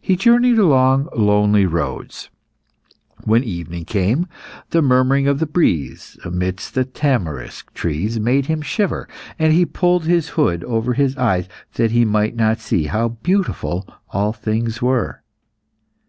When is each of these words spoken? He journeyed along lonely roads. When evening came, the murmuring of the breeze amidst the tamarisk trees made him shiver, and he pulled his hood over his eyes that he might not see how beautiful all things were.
He 0.00 0.16
journeyed 0.16 0.58
along 0.58 1.10
lonely 1.16 1.64
roads. 1.64 2.28
When 3.22 3.44
evening 3.44 3.84
came, 3.84 4.26
the 4.70 4.82
murmuring 4.82 5.28
of 5.28 5.38
the 5.38 5.46
breeze 5.46 6.18
amidst 6.24 6.74
the 6.74 6.84
tamarisk 6.84 7.72
trees 7.72 8.18
made 8.18 8.46
him 8.46 8.62
shiver, 8.62 9.06
and 9.38 9.52
he 9.52 9.64
pulled 9.64 10.06
his 10.06 10.30
hood 10.30 10.64
over 10.64 10.94
his 10.94 11.16
eyes 11.16 11.46
that 11.74 11.92
he 11.92 12.04
might 12.04 12.34
not 12.34 12.58
see 12.58 12.86
how 12.86 13.10
beautiful 13.10 13.86
all 14.10 14.32
things 14.32 14.82
were. 14.82 15.22